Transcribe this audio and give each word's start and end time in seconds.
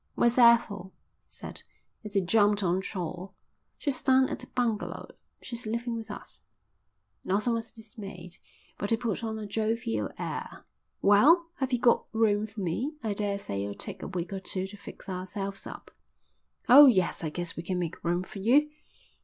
"Where's 0.15 0.39
Ethel?" 0.39 0.93
he 1.19 1.29
said, 1.29 1.61
as 2.03 2.15
he 2.15 2.21
jumped 2.21 2.63
on 2.63 2.81
shore. 2.81 3.33
"She's 3.77 4.01
down 4.01 4.29
at 4.29 4.39
the 4.39 4.47
bungalow. 4.47 5.09
She's 5.43 5.67
living 5.67 5.93
with 5.93 6.09
us." 6.09 6.41
Lawson 7.23 7.53
was 7.53 7.71
dismayed, 7.71 8.39
but 8.79 8.89
he 8.89 8.97
put 8.97 9.23
on 9.23 9.37
a 9.37 9.45
jovial 9.45 10.09
air. 10.17 10.65
"Well, 11.03 11.51
have 11.57 11.71
you 11.71 11.77
got 11.77 12.05
room 12.13 12.47
for 12.47 12.61
me? 12.61 12.95
I 13.03 13.13
daresay 13.13 13.61
it'll 13.61 13.75
take 13.75 14.01
a 14.01 14.07
week 14.07 14.33
or 14.33 14.39
two 14.39 14.65
to 14.65 14.75
fix 14.75 15.07
ourselves 15.07 15.67
up." 15.67 15.91
"Oh, 16.67 16.87
yes, 16.87 17.23
I 17.23 17.29
guess 17.29 17.55
we 17.55 17.61
can 17.61 17.77
make 17.77 18.03
room 18.03 18.23
for 18.23 18.39
you." 18.39 18.71